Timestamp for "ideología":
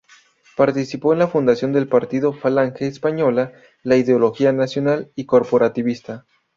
3.99-4.51